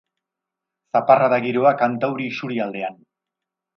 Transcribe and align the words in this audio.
Zaparrada 0.95 1.39
giroa 1.45 1.75
kantauri 1.85 2.29
isurialdean. 2.33 2.99